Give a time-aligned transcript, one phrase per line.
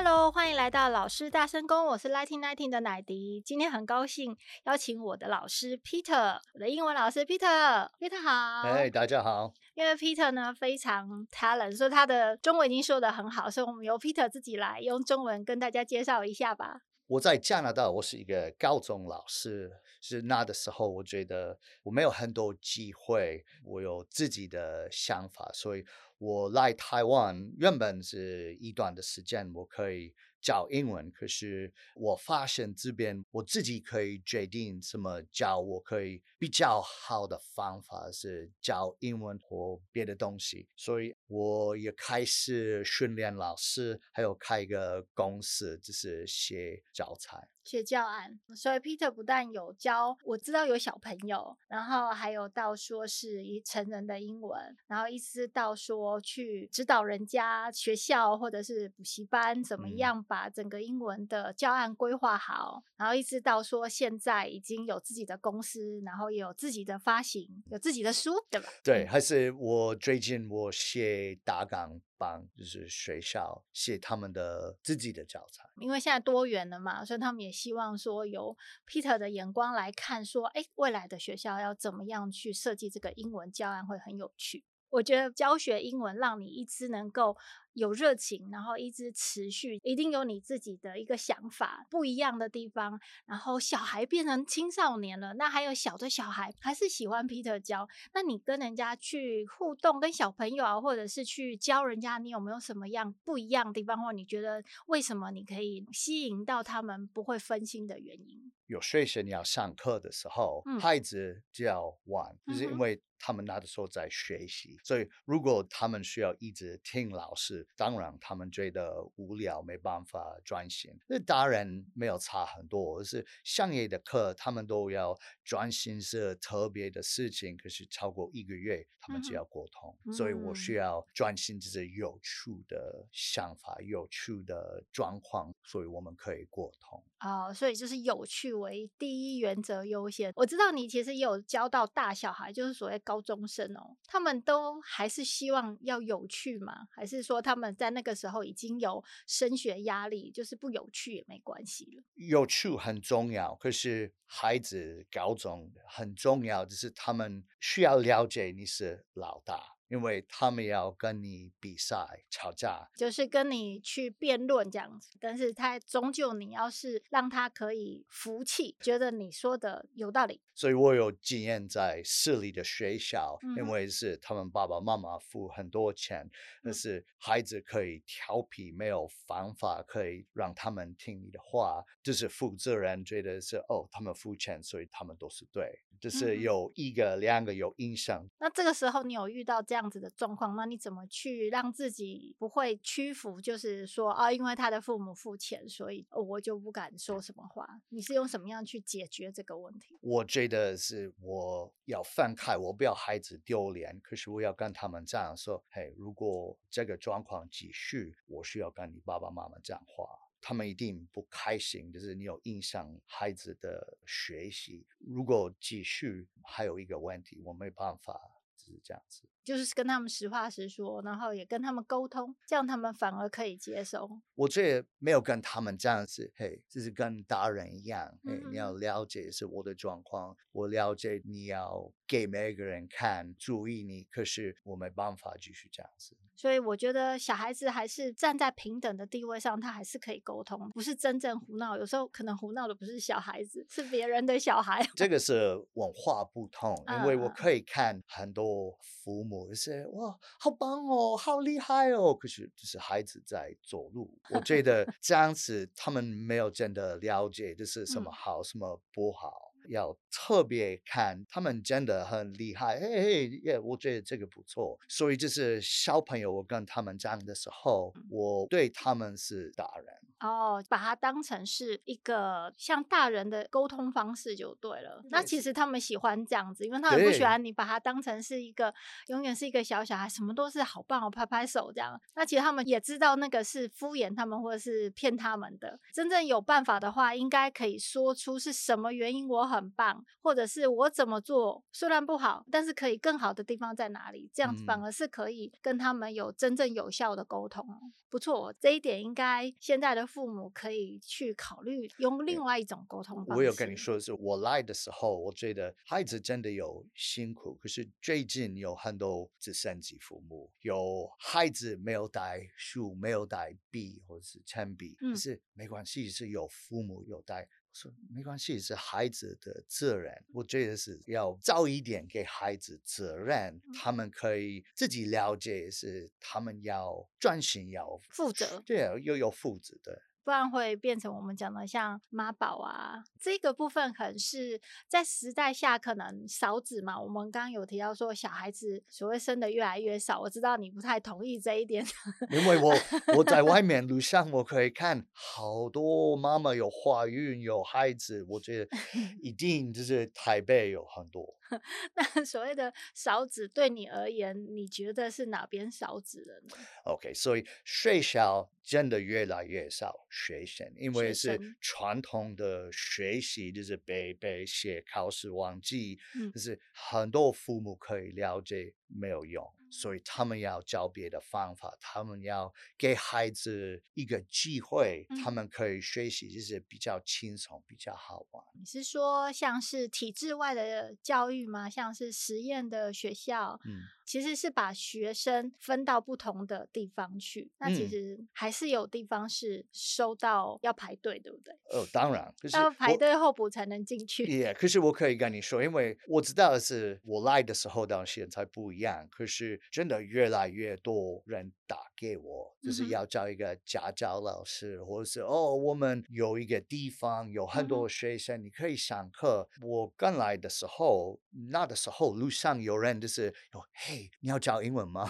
[0.00, 3.42] Hello，欢迎来到老师大声公，我是 Lighting Lighting 的奶迪。
[3.44, 7.90] 今天很高兴邀请我的老师 Peter，我的英文老师 Peter。
[7.98, 9.52] Peter 好，哎，hey, 大家好。
[9.74, 16.82] 因为 Peter 呢非常 talent，所以他的中文已经说得很好，所以我们由 Peter 自己来用中文跟大家介绍一下吧。
[17.08, 19.72] 我在加拿大，我是一个高中老师。
[20.00, 25.84] 是那的时候，我觉得我没有很多机会，我有自己的想法，所以
[26.18, 30.12] 我来台湾原本是一段的时间，我可以。
[30.40, 47.48] 教英文，可是我发现这边我自己可以决定怎么教，我可以比较好的方法是教英文或别的东西，所以我也开始训练老师，还有开一个公司，就是写教材。
[47.64, 68.68] 写教案，所以 Peter 不但有教，我知道有小朋友，然后还有到说是一成人的英文，然后一直到说去指导人家学校或者是补习班怎么样把整个英文的教案规划好，然后一直到说现在已经有自己的公司，然后也有自己的发行，有自己的书，对吧？
[68.84, 72.00] 对，还是我最近我写大纲。
[72.20, 78.56] 帮就是学校写他们的自己的教材，因为现在多元了嘛，所以他们也希望说由
[78.88, 84.64] Peter 的眼光来看，说，哎，未来的学校要怎么样去设计这个英文教案会很有趣。
[84.90, 87.36] 我觉得教学英文让你一直能够。
[87.78, 93.00] 有热情，然后一直持续，一定有你自己的一个想法，不一样的地方。
[93.24, 97.88] 然后小孩变成青少年了，那还有小的小孩还是喜欢 Peter 教。
[98.12, 108.52] 那你跟人家去互动，跟小朋友啊，或者是去教人家，你有没有什么样不一样的地方，或你觉得为什么你可以吸引到他们不会分心的原因？
[108.66, 117.66] 有学生要上课的时候，嗯、孩子就要玩，就是因为他们那的时候在学习，嗯、所以如果他们需要一直听老师。
[117.76, 120.90] 当然，他们觉得无聊，没办法专心。
[121.06, 127.56] 那当然没有差很多，是商业的课，他们都要专心是特别的事情。
[127.56, 137.02] 可是超过一个月，他们就要沟通，嗯、所以我需要专心，就是有趣的想法、有趣的状况，所以我们可以沟通。
[137.20, 140.32] 哦，所以就是有趣为第一原则优先。
[140.36, 146.86] 我知道你其实也有教到大小孩，就是所谓高中生哦，他们都还是希望要有趣吗？
[146.90, 152.04] 还是说他他们在那个时候已经有升学压力，就是不有趣也没关系了？
[152.14, 159.77] 有趣很重要，可是孩子高中很重要，就是他们需要了解你是老大。
[159.88, 165.16] 因为他们要跟你比赛、吵架，就是跟你去辩论这样子。
[165.20, 170.40] 但是他终究你要是让他可以服气，觉得你说的有道理。
[170.54, 176.28] 所以我有经验在市里的学校，嗯、因为是他们爸爸妈妈付很多钱，
[176.62, 185.80] 但是孩子可以调皮，没有方法可以让他们听你的话，就是负责人觉得是哦，他们付钱，所以他们都是对。
[186.00, 188.24] 就是有一个、嗯、两个有印象。
[188.38, 193.40] 那这个时候你有遇到这样样子的状况，那你怎么去让自己不会屈服？
[193.40, 197.80] 就是说啊，因为他的父母付钱，所以我就不敢说什么话。
[197.88, 199.96] 你是用什么样去解决这个问题？
[200.00, 210.06] 我觉得是我要放开，我不要孩子丢脸，可是我要跟他们这样说：嘿，如果这个状况继续，我需要跟你爸爸妈妈讲话。
[210.40, 214.86] 他们一定不开心，就是你有影响孩子的学习。
[215.00, 218.20] 如果继续还有一个问题，我没办法，
[218.56, 219.28] 就是这样子。
[219.48, 224.06] 就是跟他们实话实说，然后也跟他们沟通，这样他们反而可以接受。
[224.34, 236.14] 我这也没有跟他们这样子，嘿，就是跟大人一样，嘿，你要了解是我的状况，我了解你要给每个人看，注意你，可是我没办法继续这样子。
[236.36, 241.76] 所以我觉得小孩子还是站在平等的地位上，他还是可以沟通，不是真正胡闹。
[241.76, 244.86] 有时候可能胡闹的不是小孩子，是别人的小孩。
[244.94, 249.37] 这个是文化不同，因为我可以看很多父母。
[249.46, 252.12] 我是哇，好棒哦，好厉害哦！
[252.14, 262.80] 可是就是孩子在走路，我觉得 这样子他们没有真的了解就是什么好，嗯、什么不好，要特别看他们真的很厉害。
[262.80, 264.78] 嘿嘿，耶，我觉得这个不错。
[264.88, 269.94] 所以就是小朋友，我跟他们讲的时候，我对他们是大人。
[270.20, 275.02] 哦，把它当成是一个像大人的沟通方式就对了。
[275.10, 278.74] 那其实他们喜欢这样子，因为他们不喜欢你把它当成是一个
[279.06, 282.00] 永远是一个小小孩，什么都是好棒哦，拍拍手这样。
[282.14, 285.78] 那其实他们也知道那个是敷衍他们或者是骗他们的。
[285.92, 294.30] 真正有办法的话，应该可以说出是什么原因我很棒，或者是我怎么做虽然不好，但是可以更好的地方在哪里？
[294.34, 297.92] 这样子反而是可以跟他们有真正有效的沟通。
[298.10, 303.32] 不错，这一点应该现在的父母可以去考虑用另外一种沟通方式。
[303.34, 307.54] 我有跟你说的是，我来的时候，我觉得孩子真的有辛苦。
[307.60, 317.46] 可是最近有很多直升机父母，有孩子没有带书，没有带笔或者是铅笔，可是没关系，是有父母有带。
[317.78, 320.12] 说没关系，是孩子的责任。
[320.32, 330.02] 我觉得是要早一点给孩子责任，他们可以自己了解，是他们要专心，要负责，对，又有负责的。
[330.28, 337.00] 不然会变成我们讲的像妈宝啊，这个部分可能是在时代下可能少子嘛。
[337.00, 341.82] 我们刚刚有提到说小孩子所谓生的越来越少，我知道你不太同意这一点。
[342.30, 342.74] 因为我
[343.16, 348.68] 我在外面 路上我可以看好多妈妈有怀孕有孩子，我觉得
[349.24, 351.37] 一定就是台北有很多。
[351.94, 369.44] 那所谓的少子对你而言，你觉得是哪边少子了呢？OK，所以学校真的越来越少学生，因为是传统的学习就是背背写考试忘记，嗯，就是很多父母可以了解没有用。
[369.70, 378.44] 所以他们要教别的方法，他们要给孩子一个机会，嗯、他们可以学习，就是比较轻松、比较好玩。
[378.58, 381.68] 你是说像是体制外的教育吗？
[381.68, 383.60] 像是实验的学校？
[383.64, 383.82] 嗯。
[384.08, 391.52] 其实是把学生分到不同的地方去，那其实还是有地方是收到要排队，对不对？
[391.70, 394.24] 哦，当然，要排队候补才能进去。
[394.24, 409.46] 也，可是我可以跟你说，因为我知道的是我来的时候到现在不一样，可是真的越来越多人打给我，就是要找一个家教老师，嗯、或者是哦，我们有一个地方有很多学生，嗯、你可以上课。
[409.60, 411.20] 我刚来的时候，
[411.50, 413.97] 那的时候路上有人就是有嘿。
[414.20, 415.08] 你要教英文吗？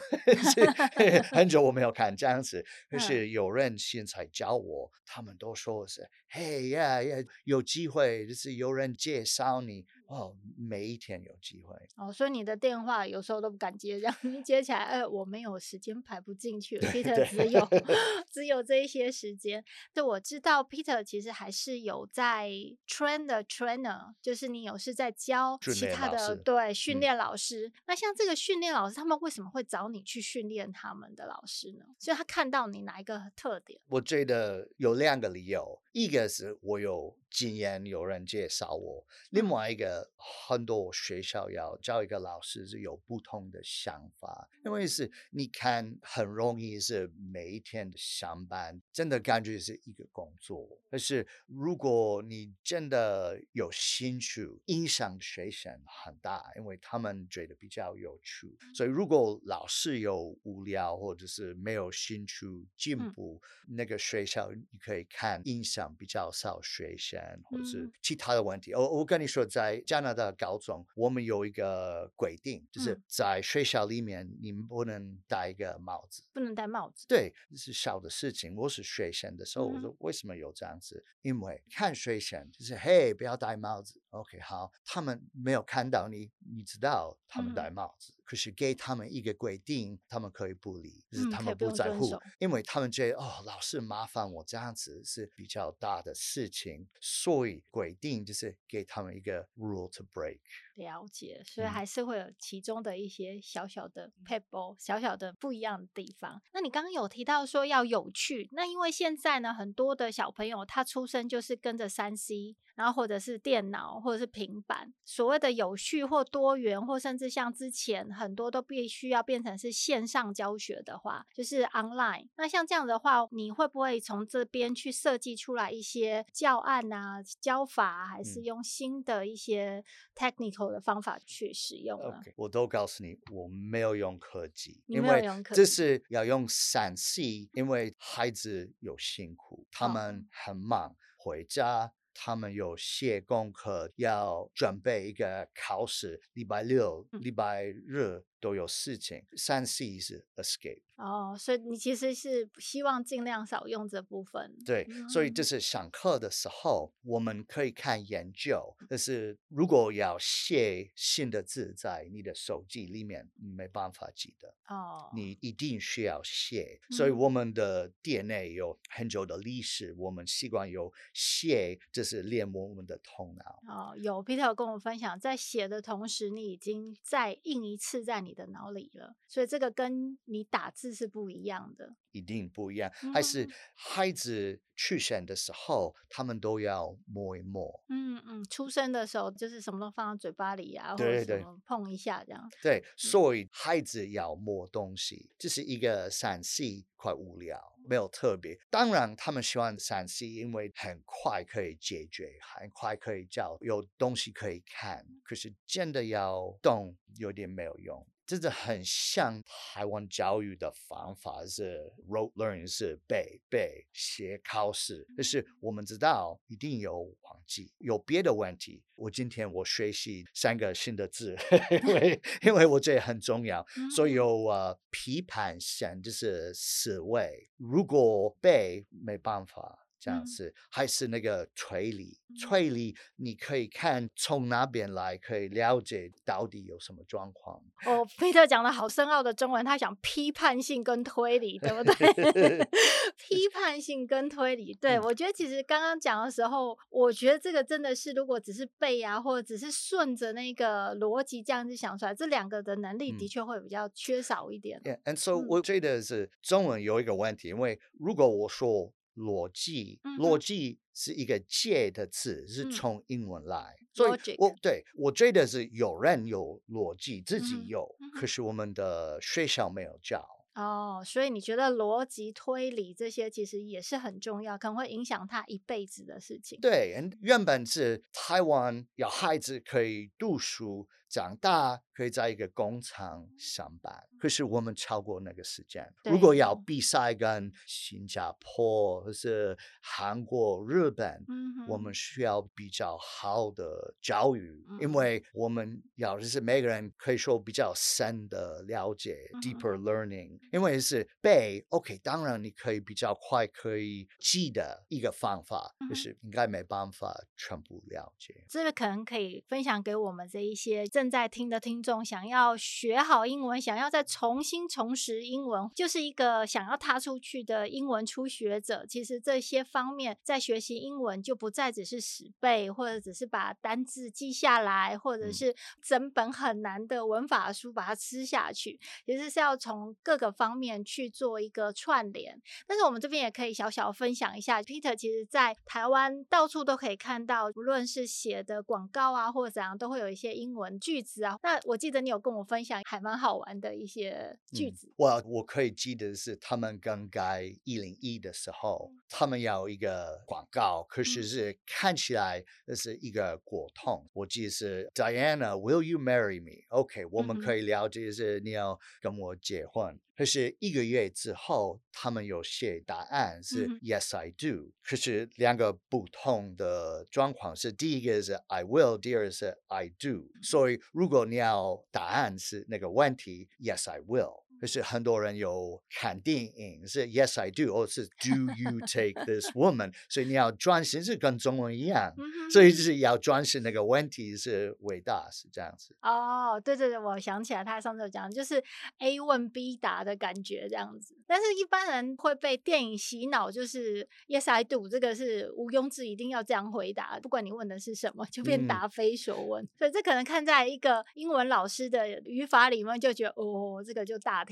[1.32, 9.84] 很久我没有看这样子， 可是有人现在教我，他们都说是，嘿呀呀，有机会就是有人介绍你。
[10.08, 17.68] 哦，每一天有机会哦，所以你的电话有时候都不敢接，这样你接起来，哎，我没有时间排不进去了，Peter 只有
[18.32, 19.62] 只有这一些时间。
[19.92, 22.50] 对，我知道 Peter 其实还是有在
[22.86, 27.68] train 的 trainer，就是你有是在教其他的对训练老师。
[27.68, 31.84] 嗯、那像这个训练老师，他们为什么会找你去训练他们的老师呢？
[31.98, 33.78] 所以他看到你哪一个特点？
[33.88, 37.16] 我觉得有两个理由，一个是我有。
[37.30, 50.66] 经验有人介绍我，另外一个很多学校要教一个老师是有不同的想法，因为是你看很容易是每一天的上班，真的感觉是一个工作。
[50.88, 58.56] 但是如果你真的有兴趣，影响学生很大，因为他们觉得比较有趣。
[58.74, 63.38] 所以如果老师有无聊或者是没有兴趣进步，
[63.68, 67.18] 嗯、那个学校你可以看影响比较少学生。
[67.44, 77.06] 或者是其他的问题，我、嗯、我跟你说，在加拿大高中，我们有一个规定，就是在学校里面，你们不能戴一个帽子，不能戴帽子。
[77.06, 78.54] 对，这是小的事情。
[78.56, 81.04] 我是学生的时候，我说为什么有这样子？
[81.06, 84.00] 嗯、因为看学生就是嘿，不要戴帽子。
[84.10, 88.12] OK，好，他们没有看到你，你知道他们戴帽子。
[88.12, 100.40] 嗯可是给他们一个规定，他们可以不理，就是他们不在乎，嗯、因为他们觉得哦，老师麻烦我这样子是比较大的事情，所以规定就是给他们一个 rule to break。
[100.74, 106.42] 了解，所以还是会有其中的一些小小的 pebble，，小小的不一样的地方。
[106.52, 112.56] 那你刚刚有提到说要有趣，那因为现在呢，很多的小朋友他出生就是跟着三 C。
[112.78, 122.28] 然后或者是电脑，或者是平板，所谓的有趣或多元，或甚至像之前很多都必须要变成是线上教学的话，就是 online。
[122.36, 129.84] 那像这样的话，你会不会从这边去设计出来一些教案啊、教法啊，还是用新的一些
[130.14, 141.92] technical 的方法去使用呢？Okay, 我都告诉你，我没有用科技，你没有用科技，因为这是要用陕西因为孩子有辛苦，他们很忙，回家。
[142.20, 148.24] 他们有写功课，要准备一个考试，礼拜六、礼拜日。
[148.40, 154.56] 都有事情，三 C 是 escape 哦，所以你其实是希望尽量少用这部分。
[154.64, 166.80] 对，嗯、所以就是上课的时候，我们可以看研究，但是如果要写新的字在你的手机里面，没办法记得哦，你一定需要写。
[166.90, 173.62] 所以我们的 DNA 有很久的历史，嗯、我们习惯有写，就是练我们的头脑。
[173.68, 178.27] 哦，有 Peter 跟我分享，在写的同时，你已经再印一次在你。
[178.28, 182.92] 你的脑里了，所以这个跟你打字是不一样的，一定不一样。
[183.14, 187.82] 还是孩子出生的时候，他们都要摸一摸。
[187.88, 192.50] 嗯嗯，出生的时候就是什么都放到嘴巴里啊，对对对，或者什么碰一下这样。
[192.62, 198.58] 对，所以孩子要摸东西，这是一个陕西快无聊，没有特别。
[198.68, 205.06] 当然，他们喜欢陕西因为很快可以解决，很快可以叫有东西可以看。
[205.22, 208.06] 可是真的要动，有点没有用。
[208.28, 215.06] 真的很像台湾教育的方法，是 rote learning，是背背写考试。
[215.16, 218.84] 但是我们知道一定有忘记，有别的问题。
[218.96, 221.34] 我今天我学习三个新的字，
[221.86, 223.66] 因为因为我觉得很重要，
[223.96, 227.48] 所以有呃批判性，就是思维。
[227.56, 229.87] 如果背没办法。
[230.00, 237.60] 这样子，还是那个推理，推理你可以看从哪边来，可以了解到底有什么状况。
[237.84, 242.66] 哦，Peter 讲的好深奥的中文，他想批判性跟推理，对不对？
[243.18, 254.80] 批判性跟推理，对、嗯、我觉得其实刚刚讲的时候，我觉得这个真的是，如果只是背啊，或者只是顺着那个逻辑这样子想出来，这两个的能力的确会比较缺少一点。
[254.84, 258.92] Yeah, and so、嗯、我觉得是中文有一个问题，因为如果我说。
[259.18, 270.24] 逻辑，逻辑是一个借的词，嗯、是从英文来，嗯、所以我对我觉得是有人有逻辑，自己有，嗯、可是我们的学校没有教。
[270.54, 276.58] 哦，所以你觉得逻辑推理这些其实也是很重要，可能会影响他一辈子的事情。
[276.60, 280.88] 对，原本是台湾有孩子可以读书。
[281.08, 285.90] 长大可以在一个工厂上班，可是我们超过那个时间。
[286.04, 300.38] 如果要比赛跟新加坡或是韩国、日本，嗯、我们需要比较好的教育，嗯、因为我们要就是每个人可以说比较深的了解、嗯、（deeper learning）。
[300.52, 308.44] 因为是背，OK，当然你可以比较快可以记得一个方法，就、嗯、是应该没办法全部了解。
[308.48, 310.86] 这个可能可以分享给我们这一些。
[310.98, 318.84] 正在听的听众想要学好英文，想要再重新重拾英文，就是一个想要踏出去的英文初学者。
[318.84, 328.80] 其实这些方面在学习英文就不再只是死背，或者只是把单字记下来，或者是整本很难的文法书把它吃下去。
[329.06, 332.42] 其实是要从各个方面去做一个串联。
[332.66, 340.76] 但是我们这边也可以小小分享一下，Peter 其实在台湾到处都可以看到，不论是写的广告啊，或者怎样，都会有一些英文。
[340.88, 344.90] 句子啊，那我记得你有跟我分享还蛮好玩的一些句子。
[344.96, 354.02] 我、嗯、我可以记得是他们刚改一零一的时候，嗯、他们要一个广告，可是是看起来那是一个果冻。
[354.06, 360.00] 嗯、我记得是 Diana，Will you marry me？OK，、okay, 我们可以了解是你要跟我结婚。
[360.18, 364.72] 嗯可是一个月之后，他们有写答案是 Yes I do。
[364.82, 370.28] 可是两个不同的状况是，第一个是 I will，第二个是 I do。
[370.42, 374.42] 所以如果你要答案是那个问题，Yes I will。
[374.60, 379.94] 可是很多人有看电影是 Yes I do，或是 Do you take this woman？
[380.08, 382.12] 所以你要专心是跟中文一样，
[382.50, 385.94] 所以就是要专心那个问题是伟大是这样子。
[386.02, 388.62] 哦，对对对，我想起来，他上次讲就是
[388.98, 391.14] A 问 B 答的感觉这样子。
[391.26, 399.62] 但是一般人会被电影洗脑，就是 Yes I do，这个是毋庸置疑，一定要这样回答，不管你问的是什么，就变答非所问。
[399.62, 404.44] 嗯、所以这可能看在一个英文老师的语法里面，就觉得哦，这个就大。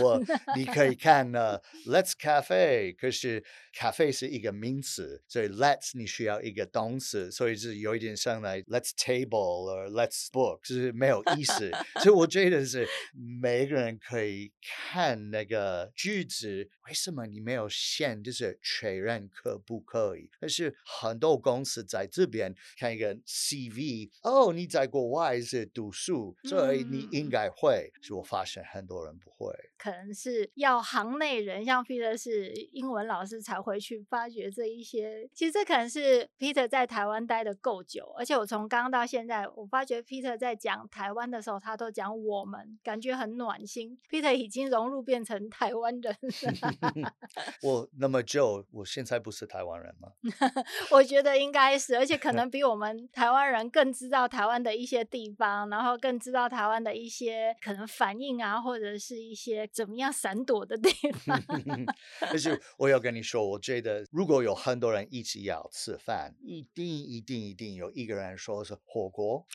[0.00, 0.20] 我
[0.56, 3.42] 你可以看呢，Let's cafe，可是
[3.74, 11.70] cafe 是一个名词，所以 Let's 你需要一个动词，所以是有一点像来 Let's table 或 Let's book，就是没有意思。
[12.02, 20.30] 所以我觉得是每个人可以看那个句子，为什么你没有线，就是确认可不可以？
[20.40, 27.90] 但是很多公司在这边看一个 CV，哦，你在国外是读书，所以你应该会。
[28.02, 29.37] 是我发现很多人不会。
[29.38, 29.54] 会。
[29.78, 35.28] 可能是要行内人，像 Peter 是英文老师才会去发掘这一些。
[35.32, 43.96] 其实这可能是 Peter 在台湾待的够久，而且我从刚刚到现在，我发觉 Peter 在讲台湾的时候，他都讲我们，感觉很暖心。
[44.10, 47.14] Peter 已经融入变成台湾人了。
[47.62, 50.12] 我那么久，我现在不是台湾人吗？
[50.90, 59.68] 我觉得应该是，而且可 能比我们台湾人更知道台湾的一些地方，然后更知道台湾的一些可能反应啊，或者是一些。
[59.72, 60.90] 怎么样闪躲的地
[61.24, 61.40] 方？
[62.20, 69.46] 但是我要跟你说，我觉得如果有很多人一起要吃饭，一定一定一定有一个人说是 火锅。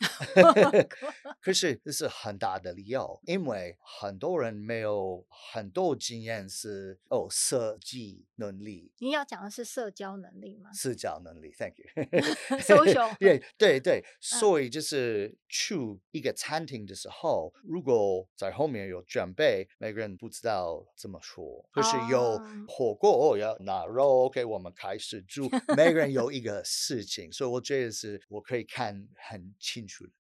[1.42, 8.92] 可是这是很大的理由，因为很多人没有很多经验是哦，设计能力。
[9.00, 10.72] 你要讲的是社交能力吗？
[10.74, 11.86] 社交能力，Thank you。
[12.60, 13.16] Social。
[13.18, 15.76] 对对对，所以就是去
[16.12, 20.14] 一个餐厅的时候，如果在后面有准备，每个人。
[20.24, 21.44] 不知道怎么说，
[21.76, 25.50] 就是有火锅，要拿肉，OK，我们开始煮。
[25.76, 30.12] 每个人有一个事情，所以我觉得是我可以看很清楚的。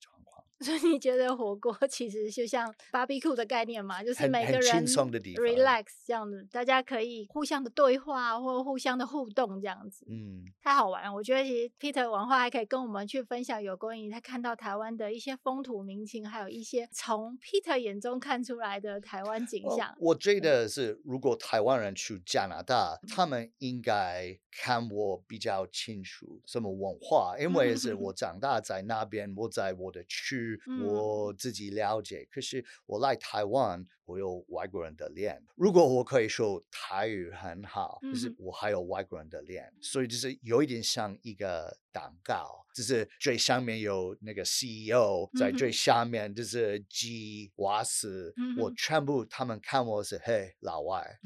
[0.63, 10.05] 所以你觉得火锅其实就像 barbecue 的概念嘛，就是每个人 relax 这样子，大家可以互相的对话或互相的互动这样子。
[10.09, 11.13] 嗯，太好玩了。
[11.13, 19.93] 我觉得其实 Peter 文化还可以跟我们去分享有关于他看到台湾的一些风土民情，还有一些从 Peter 眼中看出来的台湾景象。
[19.99, 30.42] 我觉得是，如果台湾人去加拿大，嗯、他们应该看我比较清楚什么文化，因为是 我长大在那边，我在我的区。
[30.83, 35.41] 我自己了解，可是我来台湾，我有外国人的脸。
[35.55, 51.19] 如果我可以说台语很好，就是我还有外国人的脸，所以就是有一点像一个蛋糕，就是最上面有那个 CEO，在最下面就是鸡、瓦斯，我全部他们看我是嘿老外。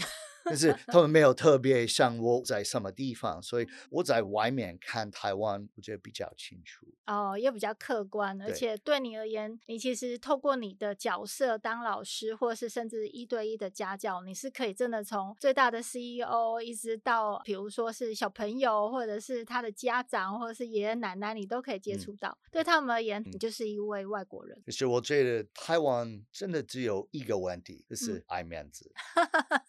[0.50, 6.88] 但是他们没有特别像我在什么地方，所以我在外面看台湾，我觉得比较清楚。
[7.06, 22.30] 哦，也比较客观，而且对你而言，你其实透过你的角色当老师，或是甚至一对一的家教，你是可以真的从最大的 CEO 一直到，比如说是小朋友，或者是他的家长，或者是爷爷奶奶，你都可以接触到。
[22.30, 24.62] 嗯、对他们而言，你就是一位外国人。
[24.66, 28.92] 可是我觉得台湾真的只有一个问题，就是爱面子。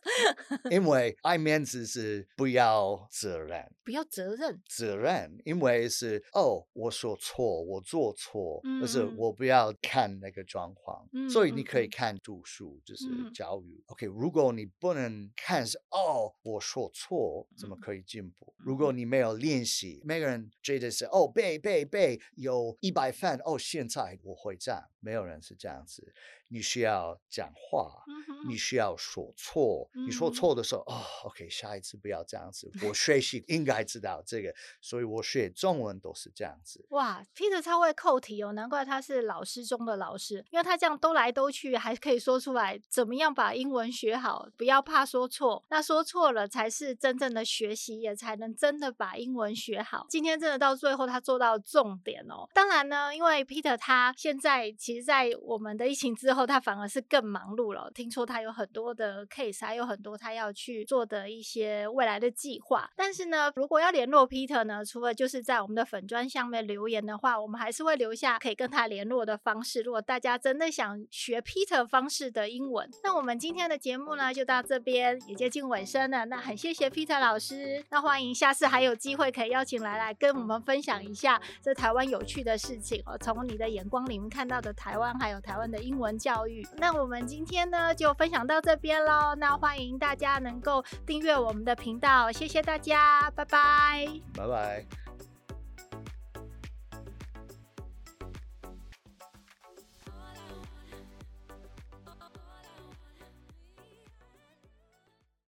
[0.50, 9.38] 嗯 因为爱面子是不要责任，不要责任，责任，因为是哦，我说错，我做错，就、嗯、是我。
[9.38, 13.76] 不要看那个状况，嗯、所以你可以看读书，就是教育。
[13.78, 18.52] 嗯、OK，如果你不能看是哦，我说错，怎么可以进步？
[18.58, 26.12] 嗯、如果你没有练习，每个人觉得是哦，背背背，有一百分，哦，现在我会这样，没有人是这样子。
[26.48, 32.70] 你需要讲话，嗯、你需要说错，你说错的时候，哦，OK，下一次不要这样子。
[32.86, 36.82] 我学习应该知道这个，所以我学中文都是这样子。
[36.88, 45.62] 哇，Peter 超会扣题哦，难怪他是老师中的老师，因为他这样兜来兜去，还可以说出来怎么样把英文学好，不要怕说错。
[45.68, 50.06] 那说错了才是真正的学习，也才能真的把英文学好。
[50.08, 52.48] 今天真的到最后，他做到重点哦。
[52.54, 56.38] 当然呢，因为 Peter 他现在其实，在我们的疫情之后。
[56.38, 57.90] 后他反而是更忙碌了。
[57.92, 62.90] 听说他有很多的 case，还有很多他要去做的一些未来的计划。
[62.94, 69.80] 但是呢，如果要联络 Peter 呢，除了就是在我们的粉砖下面留言的话，我们还是会留下可以跟他联络的方式。
[69.82, 76.26] 如果大家真的想学 Peter 方式的英文，那我们今天的节目呢就到这边也接近尾声了。
[76.26, 89.34] 那很谢谢 Peter 老师，那欢迎下次还有机会可以邀请来来跟我们分享一下这台湾有趣的事情哦，从你的眼光里面看到的台湾，还有台湾的英文教育，那我们今天呢就分享到这边喽。
[89.36, 94.82] 那欢迎大家能够订阅我们的频道，谢谢大家，拜拜，拜拜。